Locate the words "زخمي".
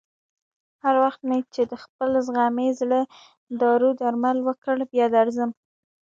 2.27-2.69